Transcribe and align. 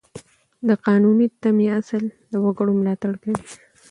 د 0.67 0.69
قانوني 0.85 1.27
تمې 1.41 1.67
اصل 1.79 2.03
د 2.31 2.33
وګړو 2.43 2.73
ملاتړ 2.79 3.13
کوي. 3.23 3.39